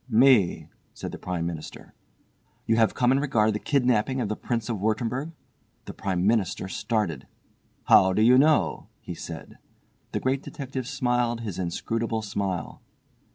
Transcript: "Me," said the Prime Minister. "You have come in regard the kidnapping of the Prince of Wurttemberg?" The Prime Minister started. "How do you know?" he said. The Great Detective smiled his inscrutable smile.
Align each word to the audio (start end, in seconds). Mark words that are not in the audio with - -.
"Me," 0.09 0.67
said 0.95 1.11
the 1.11 1.19
Prime 1.19 1.45
Minister. 1.45 1.93
"You 2.65 2.77
have 2.77 2.95
come 2.95 3.11
in 3.11 3.19
regard 3.19 3.53
the 3.53 3.59
kidnapping 3.59 4.19
of 4.19 4.29
the 4.29 4.35
Prince 4.35 4.67
of 4.67 4.79
Wurttemberg?" 4.79 5.31
The 5.85 5.93
Prime 5.93 6.25
Minister 6.25 6.67
started. 6.67 7.27
"How 7.83 8.11
do 8.11 8.23
you 8.23 8.39
know?" 8.39 8.87
he 8.99 9.13
said. 9.13 9.59
The 10.11 10.19
Great 10.19 10.41
Detective 10.41 10.87
smiled 10.87 11.41
his 11.41 11.59
inscrutable 11.59 12.23
smile. 12.23 12.81